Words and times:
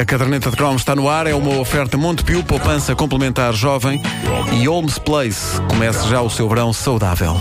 A 0.00 0.04
caderneta 0.06 0.50
de 0.50 0.56
cromos 0.56 0.80
está 0.80 0.96
no 0.96 1.10
ar, 1.10 1.26
é 1.26 1.34
uma 1.34 1.58
oferta 1.58 1.98
Montepio, 1.98 2.42
poupança 2.42 2.96
complementar 2.96 3.52
jovem 3.52 4.00
e 4.50 4.66
Holmes 4.66 4.98
Place. 4.98 5.60
Comece 5.68 6.08
já 6.08 6.22
o 6.22 6.30
seu 6.30 6.48
verão 6.48 6.72
saudável. 6.72 7.36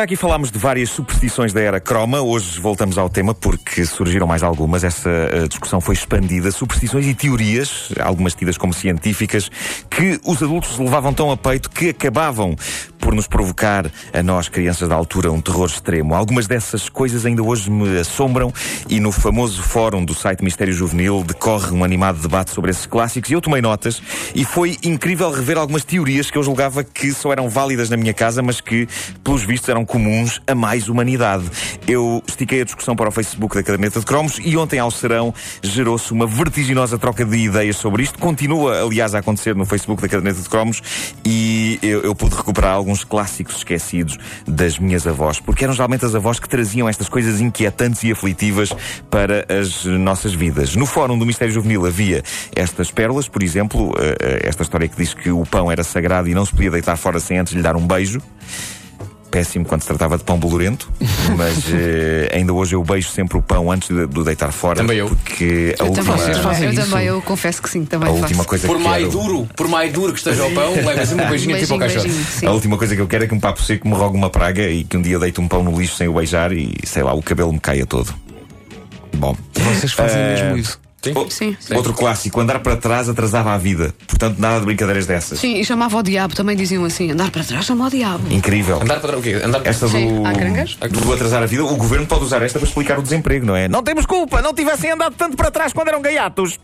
Já 0.00 0.04
aqui 0.04 0.16
falámos 0.16 0.50
de 0.50 0.58
várias 0.58 0.88
superstições 0.88 1.52
da 1.52 1.60
era 1.60 1.78
croma, 1.78 2.22
hoje 2.22 2.58
voltamos 2.58 2.96
ao 2.96 3.10
tema 3.10 3.34
porque 3.34 3.84
surgiram 3.84 4.26
mais 4.26 4.42
algumas. 4.42 4.82
Essa 4.82 5.10
uh, 5.10 5.46
discussão 5.46 5.78
foi 5.78 5.94
expandida. 5.94 6.50
Superstições 6.50 7.06
e 7.06 7.14
teorias, 7.14 7.92
algumas 8.00 8.34
tidas 8.34 8.56
como 8.56 8.72
científicas, 8.72 9.50
que 9.90 10.18
os 10.24 10.42
adultos 10.42 10.78
levavam 10.78 11.12
tão 11.12 11.30
a 11.30 11.36
peito 11.36 11.68
que 11.68 11.90
acabavam 11.90 12.56
por 13.00 13.14
nos 13.14 13.26
provocar, 13.26 13.90
a 14.12 14.22
nós, 14.22 14.48
crianças 14.48 14.88
da 14.88 14.94
altura, 14.94 15.32
um 15.32 15.40
terror 15.40 15.66
extremo. 15.66 16.14
Algumas 16.14 16.46
dessas 16.46 16.88
coisas 16.88 17.24
ainda 17.24 17.42
hoje 17.42 17.70
me 17.70 17.98
assombram 17.98 18.52
e 18.88 19.00
no 19.00 19.10
famoso 19.10 19.62
fórum 19.62 20.04
do 20.04 20.14
site 20.14 20.44
Mistério 20.44 20.72
Juvenil 20.72 21.24
decorre 21.26 21.72
um 21.72 21.82
animado 21.82 22.20
debate 22.20 22.50
sobre 22.50 22.70
esses 22.70 22.86
clássicos 22.86 23.30
e 23.30 23.34
eu 23.34 23.40
tomei 23.40 23.62
notas 23.62 24.02
e 24.34 24.44
foi 24.44 24.76
incrível 24.82 25.30
rever 25.30 25.56
algumas 25.56 25.84
teorias 25.84 26.30
que 26.30 26.38
eu 26.38 26.42
julgava 26.42 26.84
que 26.84 27.12
só 27.12 27.32
eram 27.32 27.48
válidas 27.48 27.88
na 27.90 27.96
minha 27.96 28.12
casa, 28.12 28.42
mas 28.42 28.60
que, 28.60 28.86
pelos 29.24 29.42
vistos, 29.42 29.68
eram 29.68 29.84
comuns 29.84 30.40
a 30.46 30.54
mais 30.54 30.88
humanidade. 30.88 31.44
Eu 31.86 32.22
estiquei 32.26 32.62
a 32.62 32.64
discussão 32.64 32.94
para 32.94 33.08
o 33.08 33.12
Facebook 33.12 33.54
da 33.54 33.62
Caderneta 33.62 33.98
de 34.00 34.06
Cromos 34.06 34.38
e 34.42 34.56
ontem 34.56 34.78
ao 34.78 34.90
serão 34.90 35.32
gerou-se 35.62 36.12
uma 36.12 36.26
vertiginosa 36.26 36.98
troca 36.98 37.24
de 37.24 37.36
ideias 37.36 37.76
sobre 37.76 38.02
isto. 38.02 38.18
Continua, 38.18 38.82
aliás, 38.82 39.14
a 39.14 39.18
acontecer 39.18 39.54
no 39.54 39.64
Facebook 39.64 40.02
da 40.02 40.08
Caderneta 40.08 40.40
de 40.40 40.48
Cromos 40.48 40.82
e 41.24 41.78
eu, 41.82 42.02
eu 42.02 42.14
pude 42.14 42.34
recuperar 42.34 42.74
alguns 42.74 42.89
alguns 42.90 43.04
clássicos 43.04 43.56
esquecidos 43.58 44.18
das 44.46 44.78
minhas 44.78 45.06
avós, 45.06 45.38
porque 45.38 45.64
eram 45.64 45.72
geralmente 45.72 46.04
as 46.04 46.14
avós 46.14 46.40
que 46.40 46.48
traziam 46.48 46.88
estas 46.88 47.08
coisas 47.08 47.40
inquietantes 47.40 48.02
e 48.02 48.10
aflitivas 48.10 48.70
para 49.08 49.46
as 49.48 49.84
nossas 49.84 50.34
vidas. 50.34 50.74
No 50.74 50.86
Fórum 50.86 51.16
do 51.16 51.24
Mistério 51.24 51.54
Juvenil 51.54 51.86
havia 51.86 52.22
estas 52.54 52.90
pérolas, 52.90 53.28
por 53.28 53.42
exemplo, 53.42 53.94
eh, 53.98 54.16
eh, 54.20 54.48
esta 54.48 54.62
história 54.62 54.88
que 54.88 54.96
diz 54.96 55.14
que 55.14 55.30
o 55.30 55.46
pão 55.46 55.70
era 55.70 55.84
sagrado 55.84 56.28
e 56.28 56.34
não 56.34 56.44
se 56.44 56.50
podia 56.50 56.70
deitar 56.70 56.96
fora 56.96 57.20
sem 57.20 57.38
antes 57.38 57.52
lhe 57.52 57.62
dar 57.62 57.76
um 57.76 57.86
beijo 57.86 58.20
péssimo 59.30 59.64
quando 59.64 59.82
se 59.82 59.86
tratava 59.88 60.18
de 60.18 60.24
pão 60.24 60.38
bolorento, 60.38 60.90
mas 61.36 61.64
eh, 61.72 62.30
ainda 62.34 62.52
hoje 62.52 62.74
eu 62.74 62.82
beijo 62.82 63.08
sempre 63.10 63.38
o 63.38 63.42
pão 63.42 63.70
antes 63.70 63.88
de, 63.88 64.06
de 64.06 64.24
deitar 64.24 64.52
fora. 64.52 64.76
Também 64.76 64.98
eu. 64.98 65.06
Porque 65.08 65.74
a 65.78 65.82
Eu 65.84 65.88
última, 65.88 66.16
também, 66.16 66.28
eu 66.34 66.42
também, 66.42 66.62
eu 66.64 66.70
isso? 66.72 66.90
também, 66.90 67.06
eu 67.06 67.22
confesso 67.22 67.62
que 67.62 67.70
sim, 67.70 67.84
também 67.84 68.08
a 68.08 68.12
faço. 68.12 68.22
última 68.24 68.44
coisa 68.44 68.66
Por 68.66 68.76
que 68.78 68.82
mais 68.82 69.04
quero, 69.06 69.10
duro, 69.18 69.48
por 69.56 69.68
mais 69.68 69.92
duro 69.92 70.12
que 70.12 70.18
esteja 70.18 70.44
o 70.44 70.52
pão, 70.52 70.72
leva 70.84 71.06
sempre 71.06 71.24
um 71.24 71.28
beijinho, 71.28 71.58
tipo 71.58 71.72
ao 71.74 71.78
caixote. 71.78 72.10
A 72.46 72.50
última 72.50 72.76
coisa 72.76 72.94
que 72.96 73.00
eu 73.02 73.06
quero 73.06 73.24
é 73.24 73.26
que 73.26 73.34
um 73.34 73.40
papo 73.40 73.62
seco 73.62 73.86
me 73.88 73.94
rogue 73.94 74.16
uma 74.16 74.30
praga 74.30 74.68
e 74.68 74.82
que 74.84 74.96
um 74.96 75.02
dia 75.02 75.18
deite 75.18 75.40
um 75.40 75.46
pão 75.46 75.62
no 75.62 75.78
lixo 75.78 75.96
sem 75.96 76.08
o 76.08 76.14
beijar 76.14 76.52
e, 76.52 76.74
sei 76.84 77.02
lá, 77.02 77.12
o 77.14 77.22
cabelo 77.22 77.52
me 77.52 77.60
caia 77.60 77.86
todo. 77.86 78.12
Bom. 79.16 79.36
Vocês 79.54 79.92
fazem 79.92 80.18
Eh, 80.18 80.34
mesmo 80.42 80.56
isso. 80.56 80.79
O- 81.16 81.30
Sim. 81.30 81.56
Outro 81.74 81.94
clássico, 81.94 82.40
andar 82.40 82.58
para 82.60 82.76
trás 82.76 83.08
atrasava 83.08 83.52
a 83.52 83.58
vida. 83.58 83.94
Portanto, 84.06 84.38
nada 84.38 84.60
de 84.60 84.66
brincadeiras 84.66 85.06
dessas. 85.06 85.38
Sim, 85.38 85.56
e 85.56 85.64
chamava 85.64 85.96
o 85.96 86.02
diabo, 86.02 86.34
também 86.34 86.54
diziam 86.54 86.84
assim: 86.84 87.10
andar 87.10 87.30
para 87.30 87.42
trás 87.42 87.64
chama 87.64 87.86
o 87.86 87.90
diabo. 87.90 88.30
Incrível. 88.30 88.82
Andar 88.82 89.00
para 89.00 89.18
o 89.18 89.22
quê? 89.22 89.40
Andar 89.42 89.62
Esta 89.64 89.86
do, 89.86 89.92
Sim, 89.92 90.22
há 90.26 90.86
do 90.88 91.12
atrasar 91.12 91.42
a 91.42 91.46
vida, 91.46 91.64
o 91.64 91.76
governo 91.76 92.06
pode 92.06 92.24
usar 92.24 92.42
esta 92.42 92.58
para 92.58 92.68
explicar 92.68 92.98
o 92.98 93.02
desemprego, 93.02 93.46
não 93.46 93.56
é? 93.56 93.66
Não 93.68 93.82
temos 93.82 94.04
culpa, 94.04 94.42
não 94.42 94.52
tivessem 94.52 94.90
andado 94.90 95.14
tanto 95.16 95.36
para 95.36 95.50
trás 95.50 95.72
quando 95.72 95.88
eram 95.88 96.02
gaiatos. 96.02 96.58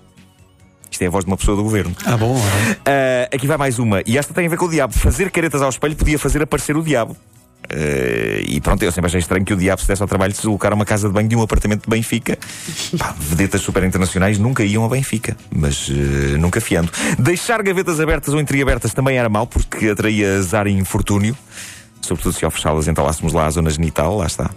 Isto 0.91 1.03
é 1.03 1.07
a 1.07 1.11
voz 1.11 1.25
de 1.25 1.31
uma 1.31 1.37
pessoa 1.37 1.57
do 1.57 1.63
governo. 1.63 1.95
Ah, 2.05 2.17
bom. 2.17 2.41
Ah, 2.85 3.29
aqui 3.35 3.47
vai 3.47 3.57
mais 3.57 3.79
uma, 3.79 4.03
e 4.07 4.17
esta 4.19 4.33
tem 4.35 4.47
a 4.47 4.49
ver 4.49 4.57
com 4.57 4.67
o 4.67 4.71
diabo. 4.71 4.93
Fazer 4.95 5.31
caretas 5.31 5.63
ao 5.63 5.69
espelho 5.71 5.97
podia 5.97 6.19
fazer 6.19 6.43
aparecer 6.43 6.77
o 6.77 6.83
diabo. 6.83 7.17
Ah, 7.71 8.43
e 8.47 8.61
pronto, 8.61 8.83
eu 8.83 8.93
sempre 8.93 9.09
achei 9.09 9.21
estranho 9.21 9.45
que 9.45 9.53
o 9.53 9.57
diabo 9.57 9.81
se 9.81 9.89
desse 9.89 10.03
ao 10.03 10.09
trabalho 10.09 10.33
de 10.33 10.39
deslocar 10.39 10.73
uma 10.73 10.85
casa 10.85 11.09
de 11.09 11.15
banho 11.15 11.29
de 11.29 11.37
um 11.37 11.43
apartamento 11.43 11.83
de 11.83 11.91
Benfica. 11.91 12.39
Pá, 12.99 13.15
vedetas 13.19 13.61
super 13.61 13.83
internacionais 13.85 14.39
nunca 14.39 14.65
iam 14.65 14.85
a 14.85 14.89
Benfica, 14.89 15.37
mas 15.55 15.91
ah, 15.91 16.39
nunca 16.39 16.61
fiando. 16.61 16.91
Deixar 17.19 17.63
gavetas 17.63 18.01
abertas 18.01 18.33
ou 18.33 18.41
entreabertas 18.41 18.93
também 18.93 19.19
era 19.19 19.29
mau, 19.29 19.47
porque 19.47 19.89
atraía 19.89 20.39
azar 20.39 20.67
e 20.67 20.73
infortúnio. 20.73 21.37
Sobretudo 22.01 22.35
se 22.35 22.45
ao 22.45 22.51
fechá-las 22.51 22.87
entalássemos 22.87 23.33
lá 23.33 23.47
a 23.47 23.51
zona 23.51 23.71
genital, 23.71 24.17
lá 24.17 24.27
está. 24.27 24.51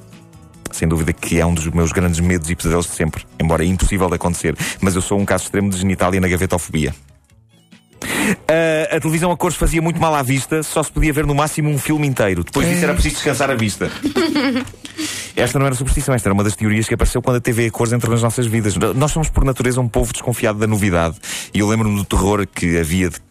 Sem 0.72 0.88
dúvida 0.88 1.12
que 1.12 1.40
é 1.40 1.46
um 1.46 1.54
dos 1.54 1.66
meus 1.68 1.92
grandes 1.92 2.20
medos 2.20 2.48
e 2.50 2.56
pesadelos 2.56 2.86
de 2.86 2.92
sempre, 2.92 3.26
embora 3.40 3.66
impossível 3.66 4.08
de 4.08 4.16
acontecer. 4.16 4.56
Mas 4.80 4.96
eu 4.96 5.02
sou 5.02 5.20
um 5.20 5.26
caso 5.26 5.46
extremo 5.46 5.70
de 5.70 5.78
genitália 5.78 6.22
na 6.22 6.28
gavetofobia. 6.28 6.94
A, 8.48 8.96
a 8.96 9.00
televisão 9.00 9.32
a 9.32 9.38
cores 9.38 9.58
fazia 9.58 9.82
muito 9.82 10.00
mal 10.00 10.14
à 10.16 10.22
vista, 10.22 10.64
só 10.64 10.82
se 10.84 10.92
podia 10.92 11.14
ver 11.14 11.26
no 11.26 11.36
máximo 11.36 11.70
um 11.70 11.78
filme 11.78 12.08
inteiro. 12.08 12.44
Depois 12.44 12.68
disso 12.68 12.84
era 12.84 12.94
preciso 12.94 13.16
descansar 13.16 13.50
a 13.50 13.56
vista. 13.56 13.90
Esta 15.36 15.58
não 15.58 15.66
era 15.66 15.76
superstição, 15.76 16.14
esta 16.14 16.28
era 16.28 16.34
uma 16.34 16.44
das 16.44 16.56
teorias 16.56 16.86
que 16.86 16.94
apareceu 16.94 17.22
quando 17.22 17.38
a 17.38 17.40
TV 17.40 17.68
a 17.68 17.72
cores 17.72 17.94
entrou 17.94 18.12
nas 18.12 18.22
nossas 18.22 18.46
vidas. 18.46 18.76
Nós 18.76 19.12
somos, 19.12 19.30
por 19.30 19.46
natureza, 19.46 19.80
um 19.80 19.88
povo 19.88 20.12
desconfiado 20.12 20.60
da 20.60 20.68
novidade. 20.68 21.16
E 21.54 21.60
eu 21.60 21.68
lembro-me 21.68 21.96
do 21.96 22.04
terror 22.04 22.46
que 22.46 22.78
havia 22.78 23.10
de 23.10 23.22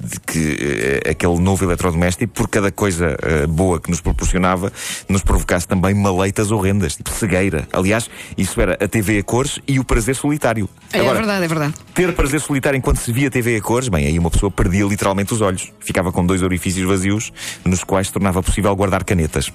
de 0.00 0.20
que 0.20 1.02
eh, 1.04 1.10
aquele 1.10 1.38
novo 1.38 1.64
eletrodoméstico, 1.64 2.32
por 2.32 2.48
cada 2.48 2.70
coisa 2.70 3.16
eh, 3.22 3.46
boa 3.46 3.80
que 3.80 3.90
nos 3.90 4.00
proporcionava, 4.00 4.72
nos 5.08 5.22
provocasse 5.22 5.66
também 5.66 5.94
maleitas 5.94 6.50
horrendas, 6.50 6.96
tipo 6.96 7.10
cegueira. 7.10 7.68
Aliás, 7.72 8.08
isso 8.36 8.60
era 8.60 8.74
a 8.74 8.88
TV 8.88 9.18
a 9.18 9.22
cores 9.22 9.58
e 9.66 9.78
o 9.78 9.84
prazer 9.84 10.16
solitário. 10.16 10.68
É, 10.92 10.98
é 10.98 11.12
verdade, 11.14 11.44
é 11.44 11.48
verdade. 11.48 11.74
Ter 11.94 12.14
prazer 12.14 12.40
solitário 12.40 12.76
enquanto 12.76 12.98
se 12.98 13.12
via 13.12 13.30
TV 13.30 13.56
a 13.56 13.60
cores, 13.60 13.88
bem, 13.88 14.06
aí 14.06 14.18
uma 14.18 14.30
pessoa 14.30 14.50
perdia 14.50 14.84
literalmente 14.84 15.34
os 15.34 15.40
olhos. 15.40 15.72
Ficava 15.80 16.12
com 16.12 16.24
dois 16.24 16.42
orifícios 16.42 16.86
vazios, 16.86 17.32
nos 17.64 17.84
quais 17.84 18.08
se 18.08 18.12
tornava 18.12 18.42
possível 18.42 18.74
guardar 18.74 19.04
canetas. 19.04 19.52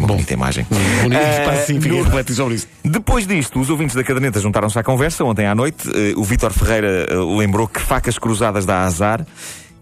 Uma 0.00 0.06
Bom. 0.08 0.14
bonita 0.14 0.32
imagem. 0.34 0.66
Bonito, 1.02 1.66
fiquei 1.66 1.90
no- 1.92 2.00
a 2.00 2.04
refletir 2.04 2.34
sobre 2.34 2.54
isso. 2.54 2.66
depois 2.84 3.26
disto, 3.26 3.60
os 3.60 3.68
ouvintes 3.70 3.94
da 3.94 4.02
caderneta 4.02 4.40
juntaram-se 4.40 4.78
à 4.78 4.82
conversa 4.82 5.22
ontem 5.24 5.46
à 5.46 5.54
noite. 5.54 5.88
Eh, 5.94 6.14
o 6.16 6.24
Vítor 6.24 6.52
Ferreira 6.52 7.06
eh, 7.08 7.14
lembrou 7.38 7.68
que 7.68 7.80
facas 7.80 8.18
cruzadas 8.18 8.64
dá 8.64 8.82
azar, 8.84 9.26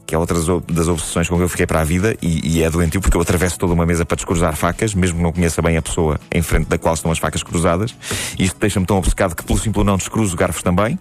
que 0.05 0.15
é 0.15 0.19
outra 0.19 0.37
das 0.73 0.89
obsessões 0.89 1.29
com 1.29 1.37
que 1.37 1.43
eu 1.43 1.49
fiquei 1.49 1.67
para 1.67 1.81
a 1.81 1.85
vida, 1.85 2.17
e, 2.21 2.57
e 2.59 2.63
é 2.63 2.71
doentio 2.71 3.01
porque 3.01 3.17
eu 3.17 3.21
atravesso 3.21 3.59
toda 3.59 3.75
uma 3.75 3.85
mesa 3.87 4.05
para 4.07 4.17
descruzar 4.17 4.57
facas, 4.57 4.95
mesmo 4.95 5.19
que 5.19 5.23
não 5.23 5.33
conheça 5.33 5.61
bem 5.63 5.77
a 5.77 5.83
pessoa 5.83 6.19
em 6.35 6.43
frente 6.43 6.67
da 6.67 6.79
qual 6.79 6.95
estão 6.95 7.13
as 7.13 7.19
facas 7.19 7.43
cruzadas. 7.43 7.95
Isto 8.39 8.59
deixa-me 8.59 8.87
tão 8.87 8.97
obcecado 8.97 9.37
que, 9.37 9.45
pelo 9.45 9.59
simples 9.59 9.85
não, 9.87 9.97
descruzo 9.97 10.35
garfos 10.37 10.63
também. 10.63 10.99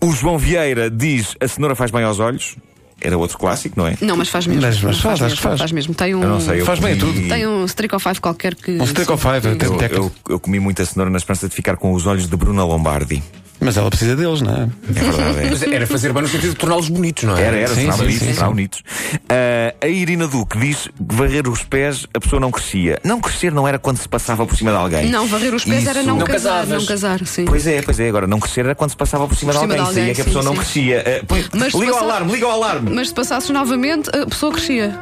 O 0.00 0.10
João 0.12 0.38
Vieira 0.38 0.90
diz: 0.90 1.36
a 1.40 1.46
cenoura 1.46 1.74
faz 1.76 1.90
bem 1.90 2.02
aos 2.02 2.18
olhos. 2.18 2.56
Era 3.00 3.16
outro 3.16 3.38
clássico, 3.38 3.78
não 3.78 3.86
é? 3.86 3.96
Não, 4.00 4.16
mas 4.16 4.28
faz 4.28 4.46
mesmo. 4.46 4.62
Mas- 4.62 4.82
mas 4.82 5.00
faz, 5.00 5.22
acho 5.22 5.36
que 5.36 5.42
mesmo, 5.46 5.58
faz. 5.58 5.72
mesmo. 5.72 5.94
Tem 5.94 6.14
um, 6.14 6.22
Eu 6.22 6.28
não 6.28 6.40
sei, 6.40 6.60
eu 6.60 6.66
Faz 6.66 6.78
bem 6.78 6.92
a 6.92 6.96
comi- 7.00 7.14
tudo. 7.14 7.28
tem 7.28 7.46
um 7.46 7.64
streak 7.64 7.94
of 7.94 8.02
five 8.02 8.20
qualquer 8.20 8.54
que. 8.54 8.72
Um 8.72 8.82
of 9.10 9.22
five, 9.22 9.46
Eu, 9.46 9.80
eu, 10.04 10.12
eu 10.28 10.40
comi 10.40 10.60
muita 10.60 10.84
cenoura 10.84 11.10
na 11.10 11.16
esperança 11.18 11.48
de 11.48 11.54
ficar 11.54 11.76
com 11.76 11.92
os 11.94 12.06
olhos 12.06 12.28
de 12.28 12.36
Bruna 12.36 12.62
Lombardi. 12.64 13.22
Mas 13.62 13.76
ela 13.76 13.90
precisa 13.90 14.16
deles, 14.16 14.40
não 14.40 14.52
é? 14.54 14.62
É 14.88 14.92
verdade, 15.02 15.38
é. 15.46 15.50
Mas 15.50 15.62
era 15.62 15.86
fazer 15.86 16.12
bem 16.14 16.22
no 16.22 16.28
sentido 16.28 16.50
de 16.50 16.56
torná-los 16.56 16.88
bonitos, 16.88 17.24
não 17.24 17.36
é? 17.36 17.42
Era, 17.42 17.56
era, 17.58 17.74
Sim, 17.74 17.92
sim, 17.92 17.98
bonitos, 17.98 18.26
sim, 18.26 18.34
sim. 18.34 18.44
bonitos. 18.46 18.82
Ah, 19.28 19.74
a 19.82 19.86
Irina 19.86 20.26
Duque 20.26 20.58
diz 20.58 20.88
que 20.88 21.14
varrer 21.14 21.46
os 21.46 21.62
pés 21.62 22.06
a 22.14 22.18
pessoa 22.20 22.40
não 22.40 22.50
crescia. 22.50 22.98
Não 23.04 23.20
crescer 23.20 23.52
não 23.52 23.68
era 23.68 23.78
quando 23.78 23.98
se 23.98 24.08
passava 24.08 24.46
por 24.46 24.56
cima 24.56 24.70
de 24.70 24.76
alguém. 24.78 25.10
Não, 25.10 25.26
varrer 25.26 25.54
os 25.54 25.64
pés 25.64 25.86
era 25.86 25.98
Isso- 26.00 26.08
não, 26.08 26.16
Não 26.16 26.26
casar. 26.26 26.60
casavas. 26.62 26.80
Não 26.82 26.86
casar, 26.86 27.26
sim. 27.26 27.44
Pois 27.44 27.66
é, 27.66 27.82
pois 27.82 28.00
é. 28.00 28.08
Agora, 28.08 28.26
não 28.26 28.40
crescer 28.40 28.64
era 28.64 28.74
quando 28.74 28.90
se 28.90 28.96
passava 28.96 29.28
por 29.28 29.36
cima, 29.36 29.52
Por 29.52 29.60
cima 29.60 29.74
de 29.74 29.80
alguém. 29.80 29.84
de 29.86 29.90
Isso 29.90 29.98
aí 29.98 29.98
alguém, 30.00 30.12
é 30.12 30.14
que 30.14 30.20
a 30.20 30.24
sim, 30.24 30.30
pessoa 30.30 30.44
não 30.44 30.52
sim. 30.52 30.58
crescia. 30.58 31.04
Ah, 31.20 31.24
põe- 31.26 31.44
Mas 31.54 31.74
liga 31.74 31.86
o 31.86 31.92
passar- 31.92 32.04
alarme, 32.06 32.32
liga 32.32 32.46
o 32.46 32.50
alarme. 32.50 32.90
Mas 32.94 33.08
se 33.08 33.14
passasses 33.14 33.50
novamente, 33.50 34.08
a 34.16 34.26
pessoa 34.26 34.52
crescia. 34.52 34.98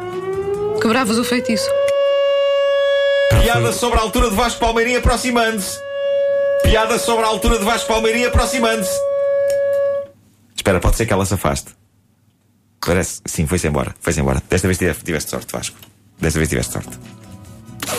Quebravas 0.83 1.17
o 1.17 1.23
feitiço. 1.25 1.69
Piada 3.43 3.73
sobre 3.73 3.99
a 3.99 4.03
altura 4.03 4.31
de 4.31 4.37
Vasco 4.37 4.59
Palmeirinho 4.59 4.99
aproximando-se. 4.99 5.79
Piada 6.69 6.99
sobre 6.99 7.25
a 7.25 7.29
altura 7.29 7.59
de 7.59 7.65
Vasco 7.65 7.89
Palmeirinho 7.89 8.29
aproximando-se. 8.29 8.93
Espera, 10.55 10.79
pode 10.79 10.97
ser 10.97 11.07
que 11.07 11.13
ela 11.15 11.25
se 11.25 11.33
afaste. 11.33 11.71
Parece. 12.79 13.23
Sim, 13.25 13.47
foi-se 13.47 13.67
embora. 13.67 13.95
Foi-se 13.99 14.21
embora. 14.21 14.43
Desta 14.51 14.69
vez 14.69 14.77
tiveste, 14.77 15.31
sorte, 15.31 15.51
Vasco. 15.51 15.79
Desta 16.21 16.39
vez 16.39 16.51
tiveste 16.51 16.75
sorte. 16.75 16.91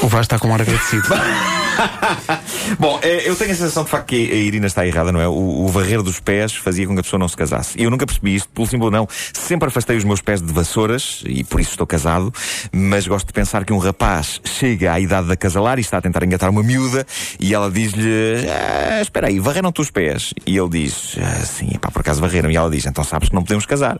O 0.01 0.07
Vasco 0.07 0.21
está 0.21 0.39
com 0.39 0.47
um 0.47 0.53
ar 0.53 0.61
agradecido. 0.61 1.07
Bom, 2.79 2.99
eh, 3.01 3.29
eu 3.29 3.35
tenho 3.35 3.51
a 3.51 3.55
sensação 3.55 3.83
de 3.83 3.89
facto 3.89 4.07
que 4.07 4.15
a 4.15 4.35
Irina 4.35 4.67
está 4.67 4.85
errada, 4.85 5.11
não 5.11 5.19
é? 5.19 5.27
O, 5.27 5.65
o 5.65 5.67
varrer 5.67 6.01
dos 6.01 6.19
pés 6.19 6.55
fazia 6.55 6.85
com 6.87 6.93
que 6.93 6.99
a 6.99 7.03
pessoa 7.03 7.19
não 7.19 7.27
se 7.27 7.35
casasse. 7.35 7.81
Eu 7.81 7.89
nunca 7.89 8.05
percebi 8.05 8.35
isto, 8.35 8.49
pelo 8.49 8.67
simples 8.67 8.91
não. 8.91 9.07
Sempre 9.33 9.67
afastei 9.67 9.97
os 9.97 10.03
meus 10.03 10.21
pés 10.21 10.41
de 10.41 10.51
vassouras 10.51 11.23
e 11.25 11.43
por 11.43 11.59
isso 11.59 11.71
estou 11.71 11.87
casado, 11.87 12.33
mas 12.71 13.07
gosto 13.07 13.27
de 13.27 13.33
pensar 13.33 13.65
que 13.65 13.73
um 13.73 13.77
rapaz 13.77 14.41
chega 14.43 14.93
à 14.93 14.99
idade 14.99 15.27
de 15.27 15.33
acasalar 15.33 15.77
e 15.77 15.81
está 15.81 15.97
a 15.97 16.01
tentar 16.01 16.23
engatar 16.23 16.49
uma 16.49 16.63
miúda 16.63 17.05
e 17.39 17.53
ela 17.53 17.69
diz-lhe: 17.69 18.47
ah, 18.49 19.01
Espera 19.01 19.27
aí, 19.27 19.39
varreram-te 19.39 19.81
os 19.81 19.91
pés? 19.91 20.33
E 20.45 20.57
ele 20.57 20.69
diz: 20.69 21.17
ah, 21.21 21.45
Sim, 21.45 21.71
pá, 21.79 21.91
por 21.91 22.01
acaso 22.01 22.21
varreram. 22.21 22.51
E 22.51 22.57
ela 22.57 22.69
diz: 22.69 22.85
Então 22.85 23.03
sabes 23.03 23.29
que 23.29 23.35
não 23.35 23.43
podemos 23.43 23.65
casar. 23.65 23.99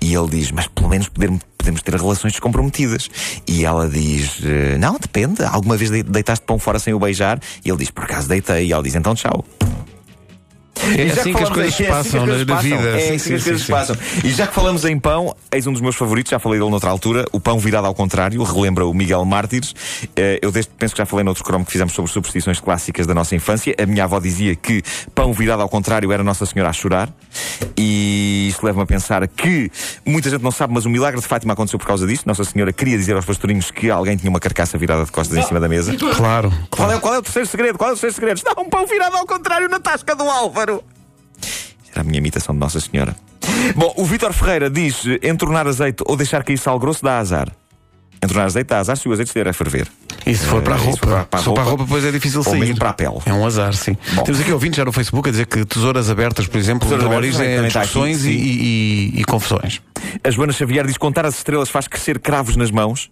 E 0.00 0.14
ele 0.14 0.28
diz: 0.28 0.50
Mas 0.50 0.66
pelo 0.68 0.88
menos 0.88 1.08
poder 1.08 1.30
podemos 1.60 1.82
ter 1.82 1.94
relações 1.94 2.32
descomprometidas. 2.32 3.08
E 3.46 3.64
ela 3.64 3.88
diz: 3.88 4.38
eh, 4.44 4.76
Não, 4.78 4.96
depende. 4.98 5.42
Alguma 5.44 5.76
vez 5.76 5.90
de- 5.90 6.02
deitaste 6.02 6.44
pão 6.44 6.58
fora 6.58 6.78
sem 6.78 6.94
o 6.94 6.98
beijar? 6.98 7.38
E 7.64 7.68
ele 7.68 7.78
diz: 7.78 7.90
Por 7.90 8.04
acaso 8.04 8.28
deitei. 8.28 8.66
E 8.66 8.72
ela 8.72 8.82
diz: 8.82 8.94
Então 8.94 9.14
tchau. 9.14 9.44
É 10.96 11.04
E 11.04 11.08
já 11.08 11.20
assim 11.20 11.32
que 11.34 11.42
as 11.42 11.48
coisas 11.50 11.80
em- 11.80 11.84
é 11.84 11.84
assim 11.84 11.84
que 11.84 11.88
passam 11.90 12.20
as 12.22 12.26
na 12.26 12.26
coisas 12.26 12.46
na 12.46 12.54
passam. 12.56 12.70
vida. 12.78 12.88
É 12.90 13.00
Sim, 13.00 13.06
assim 13.14 13.18
sim, 13.18 13.28
que 13.30 13.34
as 13.36 13.44
coisas 13.44 13.62
sim. 13.62 13.72
passam. 13.72 13.96
E 14.24 14.30
já 14.30 14.46
que 14.46 14.54
falamos 14.54 14.84
em 14.84 14.98
pão, 14.98 15.34
eis 15.52 15.66
um 15.66 15.72
dos 15.72 15.80
meus 15.80 15.96
favoritos, 15.96 16.30
já 16.30 16.38
falei 16.38 16.58
dele 16.58 16.70
noutra 16.70 16.90
altura, 16.90 17.24
o 17.32 17.40
pão 17.40 17.58
virado 17.58 17.86
ao 17.86 17.94
contrário, 17.94 18.42
relembra 18.42 18.86
o 18.86 18.92
Miguel 18.94 19.24
Mártires. 19.24 19.74
Eh, 20.16 20.38
Eu 20.42 20.50
desde, 20.50 20.70
penso 20.78 20.94
que 20.94 20.98
já 20.98 21.06
falei 21.06 21.24
noutro 21.24 21.44
cromo 21.44 21.64
que 21.64 21.72
fizemos 21.72 21.92
sobre 21.92 22.10
superstições 22.10 22.60
clássicas 22.60 23.06
da 23.06 23.14
nossa 23.14 23.34
infância. 23.34 23.74
A 23.80 23.86
minha 23.86 24.04
avó 24.04 24.18
dizia 24.20 24.54
que 24.56 24.82
pão 25.14 25.32
virado 25.32 25.62
ao 25.62 25.68
contrário 25.68 26.10
era 26.12 26.22
Nossa 26.24 26.44
Senhora 26.46 26.70
a 26.70 26.72
chorar. 26.72 27.08
E 27.76 28.48
isto 28.50 28.64
leva-me 28.64 28.82
a 28.84 28.86
pensar 28.86 29.26
que 29.28 29.70
muita 30.04 30.30
gente 30.30 30.42
não 30.42 30.50
sabe, 30.50 30.72
mas 30.74 30.84
o 30.86 30.90
milagre 30.90 31.20
de 31.20 31.26
Fátima 31.26 31.52
aconteceu 31.52 31.78
por 31.78 31.86
causa 31.86 32.06
disso. 32.06 32.22
Nossa 32.26 32.44
Senhora 32.44 32.72
queria 32.72 32.96
dizer 32.96 33.14
aos 33.16 33.24
pastorinhos 33.24 33.70
que 33.70 33.90
alguém 33.90 34.16
tinha 34.16 34.30
uma 34.30 34.40
carcaça 34.40 34.76
virada 34.78 35.04
de 35.04 35.12
costas 35.12 35.36
em 35.36 35.42
cima 35.42 35.60
da 35.60 35.68
mesa. 35.68 35.94
Claro, 35.96 36.50
Qual 36.70 36.88
claro. 36.88 36.92
é, 36.92 36.98
qual 37.00 37.14
é 37.14 37.18
o 37.18 37.22
terceiro 37.22 37.48
segredo? 37.48 37.78
Qual 37.78 37.90
é 37.90 37.92
o 37.92 37.96
terceiro 37.96 38.14
segredo? 38.14 38.36
Está 38.38 38.60
um 38.60 38.68
pão 38.68 38.86
virado 38.86 39.16
ao 39.16 39.26
contrário 39.26 39.68
na 39.68 39.78
tasca 39.80 40.14
do 40.14 40.24
Álvaro. 40.24 40.79
Era 41.92 42.00
a 42.02 42.04
minha 42.04 42.18
imitação 42.18 42.54
de 42.54 42.60
Nossa 42.60 42.80
Senhora. 42.80 43.14
Bom, 43.74 43.92
o 43.96 44.04
Vítor 44.04 44.32
Ferreira 44.32 44.70
diz: 44.70 45.02
entornar 45.22 45.66
azeite 45.66 46.02
ou 46.06 46.16
deixar 46.16 46.42
cair 46.44 46.58
sal 46.58 46.78
grosso 46.78 47.02
dá 47.02 47.18
azar. 47.18 47.48
Entornar 48.22 48.44
azeite 48.46 48.68
dá 48.68 48.78
azar 48.78 48.96
se 48.96 49.08
o 49.08 49.12
azeite 49.12 49.28
estiver 49.28 49.48
a 49.48 49.52
ferver. 49.52 49.88
E 50.26 50.34
se 50.36 50.44
for 50.44 50.60
para 50.62 50.74
a 50.74 50.78
Eh, 50.78 50.80
roupa? 50.80 50.92
Se 50.92 50.98
for 51.00 51.24
para 51.26 51.40
a 51.40 51.42
roupa, 51.42 51.62
roupa, 51.62 51.84
depois 51.84 52.04
é 52.04 52.10
difícil 52.12 52.42
sair. 52.42 52.60
mesmo 52.60 52.76
para 52.76 52.90
a 52.90 52.92
pele. 52.92 53.16
É 53.24 53.32
um 53.32 53.46
azar, 53.46 53.72
sim. 53.72 53.96
Bom. 54.12 54.22
Temos 54.24 54.40
aqui 54.40 54.52
ouvintes 54.52 54.76
já 54.76 54.84
no 54.84 54.92
Facebook 54.92 55.28
a 55.28 55.32
dizer 55.32 55.46
que 55.46 55.64
tesouras 55.64 56.10
abertas, 56.10 56.46
por 56.46 56.58
exemplo, 56.58 56.86
dão 56.98 57.10
origem 57.16 57.56
a 57.56 57.60
aqui, 57.62 57.68
discussões 57.68 58.24
e, 58.24 58.30
e- 58.30 59.12
e- 59.16 59.20
e 59.20 59.24
confusões. 59.24 59.80
A 60.22 60.30
Joana 60.30 60.52
Xavier 60.52 60.86
diz: 60.86 60.98
contar 60.98 61.24
as 61.24 61.36
estrelas 61.38 61.70
faz 61.70 61.88
crescer 61.88 62.18
cravos 62.18 62.56
nas 62.56 62.70
mãos. 62.70 63.10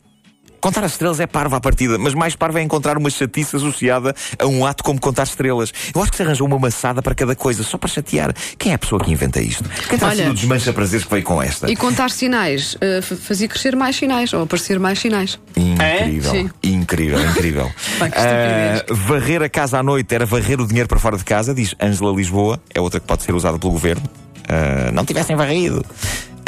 Contar 0.60 0.82
as 0.84 0.92
estrelas 0.92 1.20
é 1.20 1.26
parvo 1.26 1.54
à 1.56 1.60
partida, 1.60 1.96
mas 1.98 2.14
mais 2.14 2.34
parvo 2.34 2.58
é 2.58 2.62
encontrar 2.62 2.98
uma 2.98 3.08
chatice 3.10 3.56
associada 3.56 4.14
a 4.38 4.46
um 4.46 4.66
ato 4.66 4.82
como 4.82 5.00
contar 5.00 5.22
estrelas. 5.22 5.72
Eu 5.94 6.00
acho 6.02 6.10
que 6.10 6.16
se 6.16 6.22
arranjou 6.22 6.46
uma 6.46 6.58
maçada 6.58 7.00
para 7.00 7.14
cada 7.14 7.34
coisa, 7.36 7.62
só 7.62 7.78
para 7.78 7.88
chatear. 7.88 8.34
Quem 8.58 8.72
é 8.72 8.74
a 8.74 8.78
pessoa 8.78 9.00
que 9.02 9.10
inventa 9.12 9.40
isto? 9.40 9.64
Quem 9.88 9.94
está 9.94 10.06
Olha- 10.08 10.16
sido 10.16 10.30
o 10.30 10.34
desmancha 10.34 10.72
prazeres 10.72 11.04
que 11.04 11.10
veio 11.12 11.22
com 11.24 11.40
esta? 11.42 11.70
E 11.70 11.76
contar 11.76 12.10
sinais 12.10 12.76
f- 12.80 13.14
fazia 13.16 13.46
crescer 13.48 13.76
mais 13.76 13.96
sinais 13.96 14.32
ou 14.32 14.42
aparecer 14.42 14.78
mais 14.80 14.98
sinais. 14.98 15.38
Incrível, 15.56 16.30
Sim. 16.30 16.50
incrível, 16.62 17.20
incrível. 17.30 17.70
Ah, 18.00 18.84
varrer 18.90 19.42
a 19.42 19.48
casa 19.48 19.78
à 19.78 19.82
noite 19.82 20.12
era 20.14 20.26
varrer 20.26 20.60
o 20.60 20.66
dinheiro 20.66 20.88
para 20.88 20.98
fora 20.98 21.16
de 21.16 21.24
casa, 21.24 21.54
diz 21.54 21.74
Ângela 21.80 22.12
Lisboa, 22.12 22.60
é 22.74 22.80
outra 22.80 22.98
que 23.00 23.06
pode 23.06 23.22
ser 23.22 23.34
usada 23.34 23.58
pelo 23.58 23.72
governo. 23.72 24.02
Ah, 24.48 24.90
não 24.92 25.04
tivessem 25.04 25.36
varrido. 25.36 25.84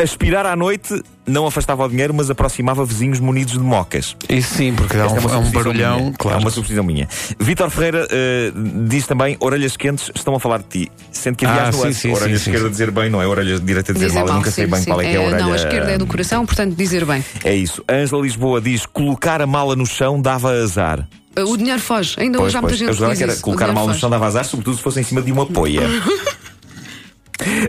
Aspirar 0.02 0.46
à 0.46 0.56
noite 0.56 1.02
não 1.26 1.46
afastava 1.46 1.84
o 1.84 1.88
dinheiro, 1.88 2.14
mas 2.14 2.30
aproximava 2.30 2.84
vizinhos 2.84 3.20
munidos 3.20 3.52
de 3.54 3.60
mocas. 3.60 4.16
Isso 4.28 4.54
sim, 4.54 4.72
porque 4.74 4.96
dá 4.96 5.04
Esta 5.04 5.14
um, 5.20 5.22
é 5.22 5.26
uma 5.26 5.34
é 5.34 5.38
um 5.38 5.50
barulhão, 5.50 5.98
minha. 6.00 6.12
claro. 6.18 6.38
É 6.38 6.40
uma 6.40 6.50
superstição 6.50 6.82
minha. 6.82 7.06
Vítor 7.38 7.68
Ferreira 7.70 8.08
eh, 8.10 8.50
diz 8.86 9.06
também: 9.06 9.36
orelhas 9.40 9.76
quentes 9.76 10.10
estão 10.14 10.34
a 10.34 10.40
falar 10.40 10.58
de 10.58 10.64
ti. 10.64 10.92
Sendo 11.12 11.36
que 11.36 11.44
aliás 11.44 11.68
Ah, 11.68 11.70
no 11.72 11.76
sim, 11.78 11.84
lance, 11.84 12.00
sim, 12.00 12.12
orelha 12.12 12.38
sim, 12.38 12.44
sim, 12.44 12.50
esquerda 12.50 12.66
sim. 12.66 12.70
dizer 12.72 12.90
bem, 12.90 13.10
não 13.10 13.20
é 13.20 13.26
orelha 13.26 13.60
direita 13.60 13.92
dizer, 13.92 14.12
mal. 14.12 14.26
Eu 14.26 14.34
nunca 14.34 14.50
sei 14.50 14.66
bem 14.66 14.80
sim. 14.80 14.86
qual 14.86 15.00
é 15.02 15.04
que 15.04 15.10
é 15.10 15.16
a 15.16 15.20
orelha. 15.22 15.38
Não, 15.44 15.52
a 15.52 15.56
esquerda 15.56 15.90
é 15.92 15.98
do 15.98 16.06
coração, 16.06 16.46
portanto, 16.46 16.74
dizer 16.74 17.04
bem. 17.04 17.22
É 17.44 17.54
isso. 17.54 17.84
Ângela 17.88 18.22
Lisboa 18.22 18.60
diz: 18.60 18.86
colocar 18.86 19.42
a 19.42 19.46
mala 19.46 19.76
no 19.76 19.84
chão 19.86 20.20
dava 20.20 20.50
azar. 20.50 21.06
O 21.38 21.56
dinheiro 21.56 21.80
foge. 21.80 22.16
Ainda 22.18 22.38
Pois, 22.38 22.48
hoje 22.48 22.56
há 22.56 22.60
muita 22.62 22.76
pois. 22.76 22.78
gente 22.78 22.98
que 22.98 23.08
diz 23.10 23.18
que 23.18 23.22
era 23.24 23.32
isso. 23.32 23.42
Colocar 23.42 23.68
a 23.70 23.72
mala 23.72 23.92
no 23.92 23.98
chão 23.98 24.10
dava 24.10 24.26
azar, 24.26 24.44
sobretudo 24.44 24.76
se 24.78 24.82
fosse 24.82 24.98
em 25.00 25.04
cima 25.04 25.20
de 25.22 25.30
uma 25.30 25.46
poia. 25.46 25.82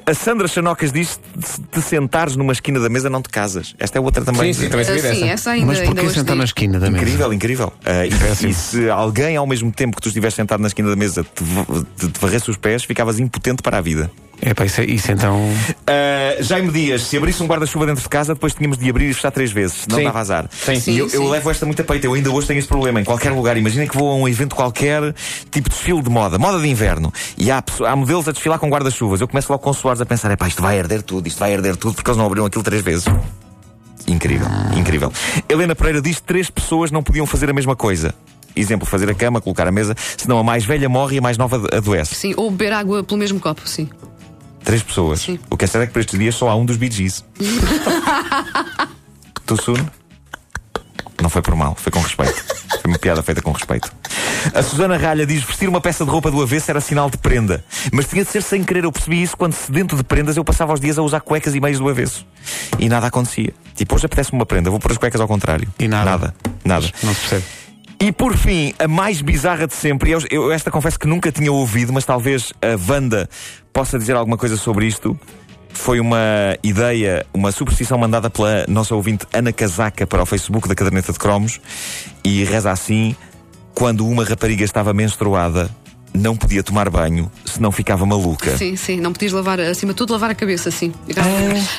A 0.06 0.14
Sandra 0.14 0.48
Chanocas 0.48 0.92
diz: 0.92 1.20
se 1.40 1.62
te 1.62 1.82
sentares 1.82 2.36
numa 2.36 2.52
esquina 2.52 2.80
da 2.80 2.90
mesa, 2.90 3.10
não 3.10 3.22
te 3.22 3.30
casas. 3.30 3.76
Esta 3.80 3.98
é 3.98 4.02
outra 4.02 4.24
também. 4.24 4.54
Sim, 4.54 4.64
sim, 4.64 4.70
também 4.70 4.86
se 4.86 4.96
Sim, 4.96 5.02
dessa. 5.02 5.26
essa 5.26 5.52
ainda, 5.52 5.66
Mas 5.68 5.80
ainda 5.80 5.92
porquê 5.92 6.06
hoje 6.06 6.20
sentar 6.20 6.36
na 6.36 6.44
esquina 6.44 6.80
da 6.80 6.90
mesa? 6.90 7.04
Incrível, 7.04 7.34
incrível. 7.34 7.74
Ah, 7.86 8.06
e, 8.06 8.10
e 8.50 8.54
se 8.54 8.90
alguém, 8.90 9.38
ao 9.38 9.48
mesmo 9.48 9.72
tempo 9.72 9.96
que 9.96 10.02
tu 10.02 10.10
estiveres 10.10 10.36
sentado 10.36 10.62
na 10.62 10.68
esquina 10.68 10.90
da 10.90 10.96
mesa, 10.96 11.24
te, 11.24 11.44
te, 11.98 12.10
te 12.10 12.20
varresse 12.20 12.50
os 12.50 12.58
pés, 12.58 12.84
ficavas 12.84 13.20
impotente 13.20 13.62
para 13.62 13.78
a 13.78 13.82
vida. 13.82 14.12
É 14.42 14.56
pá, 14.56 14.66
isso, 14.66 14.82
é- 14.82 14.86
isso 14.86 15.12
então. 15.12 15.38
Uh, 15.38 16.42
Jaime 16.44 16.72
Dias, 16.72 17.04
se 17.04 17.16
abrisse 17.16 17.44
um 17.44 17.46
guarda-chuva 17.46 17.86
dentro 17.86 18.02
de 18.02 18.10
casa, 18.10 18.34
depois 18.34 18.56
tínhamos 18.56 18.78
de 18.78 18.90
abrir 18.90 19.10
e 19.10 19.14
fechar 19.14 19.30
três 19.30 19.52
vezes, 19.52 19.84
senão 19.84 20.00
Sim. 20.00 20.04
dava 20.04 20.20
azar. 20.20 20.50
Sim. 20.52 20.80
Sim, 20.80 20.98
eu, 20.98 21.06
eu 21.06 21.10
sim. 21.10 21.30
levo 21.30 21.52
esta 21.52 21.66
muito 21.66 21.82
a 21.82 21.86
peito, 21.86 22.06
eu 22.06 22.14
ainda 22.14 22.32
hoje 22.32 22.48
tenho 22.48 22.58
esse 22.58 22.68
problema 22.68 23.00
em 23.00 23.04
qualquer 23.04 23.32
lugar. 23.32 23.56
Imaginem 23.56 23.88
que 23.88 23.96
vou 23.96 24.12
a 24.12 24.16
um 24.16 24.28
evento 24.28 24.56
qualquer, 24.56 25.14
tipo 25.52 25.70
desfile 25.70 26.02
de 26.02 26.10
moda, 26.10 26.40
moda 26.40 26.60
de 26.60 26.68
inverno, 26.68 27.14
e 27.38 27.52
há, 27.52 27.64
há 27.86 27.96
modelos 27.96 28.28
a 28.28 28.32
desfilar 28.32 28.58
com 28.58 28.68
guarda-chuvas. 28.68 29.22
Eu 29.22 29.28
começo 29.28 29.52
logo 29.52 29.64
com 29.64 29.74
suores 29.74 30.02
a 30.02 30.06
pensar, 30.06 30.32
epá, 30.32 30.48
isto 30.48 30.62
vai 30.62 30.78
herder 30.78 31.04
tudo, 31.04 31.28
isto 31.28 31.38
vai 31.38 31.54
herder 31.54 31.76
tudo, 31.76 31.94
porque 31.94 32.10
eles 32.10 32.18
não 32.18 32.26
abriram 32.26 32.48
aquilo 32.48 32.64
três 32.64 32.82
vezes. 32.82 33.06
Incrível, 34.08 34.48
incrível. 34.76 35.14
Helena 35.48 35.76
Pereira 35.76 36.02
diz 36.02 36.16
que 36.20 36.24
três 36.24 36.50
pessoas 36.50 36.90
não 36.90 37.04
podiam 37.04 37.28
fazer 37.28 37.50
a 37.50 37.54
mesma 37.54 37.76
coisa. 37.76 38.14
Exemplo, 38.56 38.86
fazer 38.86 39.10
a 39.10 39.14
cama, 39.14 39.40
colocar 39.40 39.68
a 39.68 39.72
mesa, 39.72 39.96
senão 40.18 40.38
a 40.38 40.44
mais 40.44 40.66
velha 40.66 40.90
morre 40.90 41.16
e 41.16 41.20
a 41.20 41.22
mais 41.22 41.38
nova 41.38 41.62
adoece. 41.72 42.16
Sim, 42.16 42.34
ou 42.36 42.52
beber 42.52 42.74
água 42.74 43.04
pelo 43.04 43.20
mesmo 43.20 43.40
copo, 43.40 43.62
sim. 43.66 43.88
Três 44.64 44.84
pessoas. 44.84 45.22
Sim. 45.22 45.40
O 45.50 45.58
que 45.58 45.66
é 45.66 45.68
certo 45.68 45.84
é 45.84 45.88
que 45.88 45.94
para 45.94 46.02
estes 46.02 46.18
dias 46.18 46.36
só 46.36 46.50
há 46.50 46.56
um 46.56 46.66
dos 46.66 46.78
Bee 46.78 46.92
Gees. 46.92 47.26
Too 49.46 49.62
soon? 49.62 49.86
Não 51.22 51.30
foi 51.30 51.42
por 51.42 51.56
mal, 51.56 51.76
foi 51.76 51.92
com 51.92 52.00
respeito. 52.00 52.44
Foi 52.82 52.90
uma 52.90 52.98
piada 52.98 53.22
feita 53.22 53.42
com 53.42 53.52
respeito. 53.52 53.92
A 54.56 54.64
Susana 54.64 54.98
Ralha 54.98 55.26
diz 55.26 55.44
vestir 55.44 55.70
uma 55.70 55.80
peça 55.80 56.04
de 56.04 56.10
roupa 56.10 56.32
do 56.32 56.42
avesso 56.42 56.72
era 56.72 56.82
sinal 56.82 57.10
de 57.10 57.18
prenda. 57.18 57.64
Mas 57.94 58.08
tinha 58.08 58.24
de 58.24 58.32
ser 58.32 58.42
sem 58.42 58.64
querer. 58.64 58.86
Eu 58.86 58.92
percebi 58.92 59.22
isso 59.22 59.38
quando, 59.38 59.54
sedento 59.54 59.96
de 59.96 60.04
prendas, 60.04 60.36
eu 60.36 60.44
passava 60.44 60.74
os 60.74 60.80
dias 60.80 60.98
a 60.98 61.04
usar 61.04 61.22
cuecas 61.22 61.54
e 61.54 61.60
meios 61.60 61.78
do 61.78 61.88
avesso. 61.88 62.26
E 62.80 62.90
nada 62.90 63.08
acontecia. 63.08 63.54
Tipo, 63.76 63.96
hoje 63.96 64.08
apetece-me 64.08 64.40
uma 64.40 64.46
prenda, 64.46 64.72
vou 64.72 64.80
pôr 64.80 64.92
as 64.92 64.98
cuecas 64.98 65.22
ao 65.22 65.28
contrário. 65.28 65.72
E 65.78 65.88
nada. 65.88 66.10
Nada. 66.10 66.36
Nada. 66.66 66.92
Não 67.04 67.14
se 67.14 67.20
percebe. 67.20 67.44
E 68.02 68.12
por 68.12 68.36
fim, 68.36 68.74
a 68.80 68.88
mais 68.88 69.22
bizarra 69.22 69.68
de 69.68 69.76
sempre, 69.76 70.10
e 70.10 70.14
eu, 70.14 70.22
eu 70.32 70.52
esta 70.52 70.72
confesso 70.72 71.00
que 71.00 71.06
nunca 71.06 71.32
tinha 71.32 71.52
ouvido, 71.52 71.94
mas 71.94 72.04
talvez 72.04 72.52
a 72.60 72.92
Wanda 72.92 73.30
possa 73.72 74.00
dizer 74.00 74.16
alguma 74.16 74.38
coisa 74.38 74.58
sobre 74.58 74.88
isto. 74.88 75.16
Foi 75.70 76.00
uma 76.00 76.18
ideia, 76.64 77.24
uma 77.32 77.52
superstição 77.52 78.00
mandada 78.00 78.28
pela 78.28 78.66
nossa 78.68 78.96
ouvinte 78.96 79.28
Ana 79.32 79.54
Casaca 79.54 80.08
para 80.08 80.24
o 80.24 80.26
Facebook 80.26 80.68
da 80.68 80.74
Caderneta 80.74 81.14
de 81.14 81.20
Cromos 81.20 81.62
e 82.24 82.44
reza 82.44 82.72
assim: 82.72 83.16
quando 83.76 84.08
uma 84.08 84.24
rapariga 84.24 84.64
estava 84.64 84.96
menstruada, 84.96 85.70
não 86.12 86.36
podia 86.36 86.64
tomar 86.64 86.90
banho, 86.90 87.32
senão 87.46 87.72
ficava 87.72 88.04
maluca. 88.04 88.58
Sim, 88.58 88.76
sim, 88.76 89.00
não 89.00 89.14
podias 89.14 89.32
lavar, 89.32 89.60
acima 89.60 89.94
de 89.94 89.98
tudo, 89.98 90.14
lavar 90.14 90.32
a 90.32 90.36
cabeça, 90.36 90.70
assim. 90.70 90.92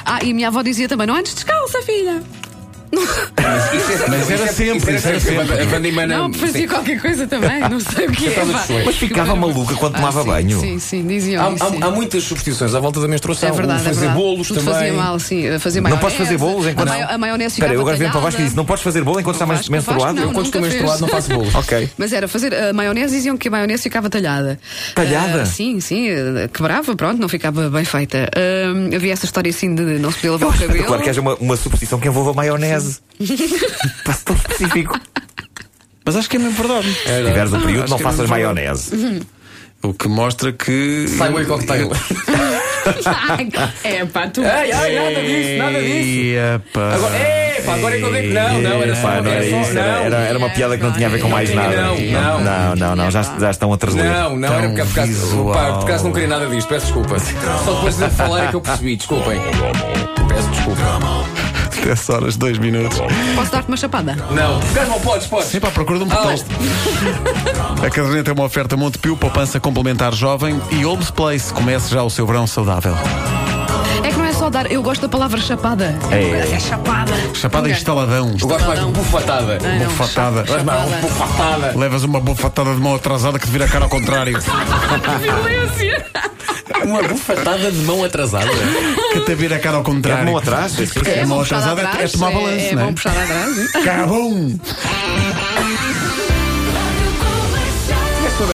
Ah, 0.04 0.20
e 0.22 0.30
a 0.30 0.34
minha 0.34 0.46
avó 0.46 0.62
dizia 0.62 0.88
também: 0.88 1.08
não 1.08 1.16
andes 1.16 1.34
descalça, 1.34 1.82
filha. 1.82 2.22
Mas 4.08 4.30
era 4.30 4.46
sempre, 4.52 4.96
isso 4.96 5.08
era 5.08 5.20
sempre. 5.20 5.52
A 5.52 5.88
Emana- 5.88 6.18
Não, 6.18 6.32
fazia 6.32 6.68
qualquer 6.68 7.00
coisa 7.00 7.26
também, 7.26 7.60
não 7.68 7.80
sei 7.80 8.06
o 8.06 8.12
que 8.12 8.26
é. 8.28 8.30
pá. 8.30 8.44
dos 8.44 8.60
sonhos. 8.62 8.84
Mas 8.86 8.96
ficava 8.96 9.34
maluca 9.34 9.74
quando 9.76 9.94
tomava 9.94 10.20
Ah, 10.20 10.22
sim, 10.22 10.28
banho. 10.28 10.60
Sim, 10.60 10.78
sim, 10.78 11.06
diziam 11.06 11.44
Há, 11.46 11.50
isso. 11.54 11.70
sim. 11.70 11.82
há- 11.82 11.86
há 11.86 11.90
muitas 11.90 12.22
superstições 12.24 12.74
à 12.74 12.80
volta 12.80 13.00
da 13.00 13.08
menstruação. 13.08 13.48
É 13.48 13.52
verdade, 13.52 13.80
O 13.80 13.84
fazer 13.84 13.96
é 13.96 14.00
verdade. 14.08 14.18
bolos 14.22 14.48
Tudo 14.48 14.60
também. 14.60 14.74
fazia 14.74 14.92
mal, 14.92 15.18
sim. 15.18 15.58
Fazer 15.58 15.80
Não 15.80 15.98
podes 15.98 16.16
fazer 16.18 16.36
bolos 16.38 16.66
enquanto. 16.66 16.88
A, 16.88 16.92
maio, 16.92 17.06
a 17.10 17.18
maionese 17.18 17.54
Espera, 17.54 17.68
ficava 17.70 17.74
eu 17.74 17.80
agora 17.80 17.96
venho 17.96 18.10
para 18.10 18.18
o 18.20 18.22
Vasco 18.22 18.40
e 18.40 18.44
disse: 18.44 18.56
não 18.56 18.64
podes 18.64 18.84
fazer 18.84 19.02
bolo 19.02 19.20
enquanto 19.20 19.34
está 19.36 19.44
Vasco- 19.46 19.72
menstruado? 19.72 20.02
Vasco 20.04 20.18
Eu, 20.20 20.26
não, 20.26 20.32
quando 20.32 20.46
estou 20.46 20.60
nunca 20.60 20.70
menstruado, 20.72 20.98
fez. 20.98 21.00
não 21.00 21.08
faço 21.08 21.28
bolos. 21.34 21.54
Ok. 21.62 21.88
Mas 21.96 22.12
era 22.12 22.28
fazer 22.28 22.54
a 22.54 22.72
maionese, 22.72 23.14
diziam 23.16 23.36
que 23.36 23.48
a 23.48 23.50
maionese 23.50 23.82
ficava 23.82 24.10
talhada. 24.10 24.58
Talhada? 24.94 25.42
Ah, 25.42 25.46
sim, 25.46 25.80
sim, 25.80 26.06
quebrava, 26.52 26.94
pronto, 26.96 27.20
não 27.20 27.28
ficava 27.28 27.68
bem 27.70 27.84
feita. 27.84 28.28
Ah, 28.34 28.94
havia 28.96 29.12
essa 29.12 29.24
história 29.24 29.50
assim 29.50 29.74
de 29.74 29.82
não 29.98 30.10
se 30.10 30.16
podia 30.16 30.32
lavar 30.32 30.48
o 30.50 30.52
cabelo. 30.58 30.84
Claro 30.84 31.02
que 31.02 31.10
haja 31.10 31.20
uma, 31.20 31.34
uma 31.36 31.56
superstição 31.56 31.98
que 32.00 32.08
envolva 32.08 32.32
maionese. 32.34 32.81
Parece 34.04 34.24
tão 34.24 34.34
específico. 34.36 34.98
Mas 36.04 36.16
acho 36.16 36.28
que 36.28 36.36
é 36.36 36.40
mesmo 36.40 36.56
verdade. 36.56 36.92
Se 36.92 37.24
tiveres 37.24 37.52
um 37.52 37.60
período, 37.60 37.84
Acho 37.84 37.90
não 37.90 37.98
é 37.98 38.02
faças 38.02 38.28
maionese. 38.28 39.26
O 39.82 39.92
que 39.92 40.08
mostra 40.08 40.52
que. 40.52 41.06
Highway 41.18 41.44
Cocktail. 41.44 41.90
é 43.84 44.04
pá, 44.06 44.26
tu. 44.28 44.42
Ai, 44.42 44.70
ai, 44.72 44.94
nada 44.94 45.22
disso, 45.22 45.58
nada 45.58 45.80
disso. 45.80 46.08
Ia, 46.08 46.62
pá. 46.72 46.94
Agora, 46.94 47.16
é 47.16 47.98
que 47.98 48.04
eu 48.04 48.12
dei. 48.12 48.32
Não, 48.32 48.62
não, 48.62 48.82
era 48.82 48.94
só. 48.96 49.08
Não 49.08 49.16
era 49.16 49.30
Era, 49.30 49.46
isso, 49.46 49.78
era, 49.78 49.88
era, 50.04 50.16
era 50.16 50.38
uma 50.38 50.50
piada 50.50 50.76
que 50.76 50.82
não 50.82 50.92
tinha 50.92 51.06
a 51.06 51.10
ver 51.10 51.20
com 51.20 51.28
mais 51.28 51.54
nada. 51.54 51.76
não, 51.76 51.96
não. 51.96 52.40
não, 52.40 52.76
não, 52.76 52.96
não, 52.96 53.10
já, 53.10 53.22
já 53.22 53.50
estão 53.50 53.72
a 53.72 53.76
trazer. 53.76 54.04
Não, 54.04 54.36
não, 54.36 54.52
era 54.52 54.68
porque 54.68 54.84
por 54.84 55.02
visual. 55.04 55.54
pá, 55.54 55.72
por 55.74 55.84
acaso 55.84 56.04
não 56.04 56.12
queria 56.12 56.28
nada 56.28 56.46
disto, 56.46 56.68
peço 56.68 56.86
desculpa. 56.86 57.16
Só 57.18 57.74
depois 57.74 57.96
de 57.96 58.10
falar 58.10 58.44
é 58.44 58.48
que 58.48 58.56
eu 58.56 58.60
percebi, 58.60 58.96
desculpem. 58.96 59.40
Peço 60.28 60.48
desculpa. 60.50 61.31
10 61.84 62.10
horas, 62.10 62.36
2 62.36 62.58
minutos. 62.58 62.98
Posso 63.34 63.50
dar-te 63.50 63.68
uma 63.68 63.76
chapada? 63.76 64.16
Não, 64.30 64.60
não 64.88 65.00
podes, 65.00 65.26
podes. 65.26 65.48
Sempre 65.48 65.68
à 65.68 65.72
procura 65.72 65.98
de 65.98 66.04
um 66.04 66.08
pretexto. 66.08 66.48
A 67.84 67.90
caderneta 67.90 68.30
é 68.30 68.34
uma 68.34 68.44
oferta 68.44 68.76
Montepio, 68.76 69.16
poupança 69.16 69.58
complementar 69.60 70.14
jovem 70.14 70.60
e 70.70 70.84
Holmes 70.84 71.10
Place. 71.10 71.52
Comece 71.52 71.90
já 71.92 72.02
o 72.02 72.10
seu 72.10 72.26
verão 72.26 72.46
saudável. 72.46 72.94
É 74.04 74.10
que 74.10 74.16
não 74.16 74.24
é 74.24 74.32
só 74.32 74.48
dar, 74.50 74.70
eu 74.70 74.82
gosto 74.82 75.02
da 75.02 75.08
palavra 75.08 75.40
chapada. 75.40 75.96
É. 76.10 76.54
É 76.54 76.58
chapada. 76.58 77.12
Chapada 77.34 77.68
e 77.68 77.72
estaladão. 77.72 78.34
Eu 78.40 78.48
gosto 78.48 78.66
mais 78.66 78.80
de 78.80 78.86
bufatada. 78.86 79.52
É, 79.54 79.78
não, 79.78 79.86
Bufatada. 79.86 80.44
Mais 80.64 80.88
de 80.88 80.96
bufatada. 80.96 81.72
Levas 81.78 82.04
uma 82.04 82.20
bufatada 82.20 82.74
de 82.74 82.80
mão 82.80 82.94
atrasada 82.94 83.38
que 83.38 83.46
te 83.46 83.52
vira 83.52 83.64
a 83.66 83.68
cara 83.68 83.84
ao 83.84 83.90
contrário. 83.90 84.38
Violência! 85.20 86.06
Uma 86.84 87.02
bufatada 87.02 87.70
de 87.70 87.78
mão 87.78 88.04
atrasada. 88.04 88.46
Que 89.12 89.20
te 89.20 89.34
vira 89.34 89.56
a 89.56 89.58
cara 89.58 89.76
ao 89.76 89.82
É 89.82 89.84
de 89.84 89.90
contrário. 89.90 90.24
mão 90.26 90.36
atrás? 90.38 90.74
assim. 90.80 90.86
É, 91.06 91.24
mão 91.24 91.40
atrasada 91.40 91.80
é- 91.82 91.84
atrás, 91.86 92.10
é 92.10 92.12
tomar 92.12 92.30
balanço, 92.32 92.64
é, 92.64 92.68
é? 92.70 92.76
bom 92.76 92.92
puxar 92.94 93.10
atrás. 93.16 93.72
Cabum! 93.84 94.58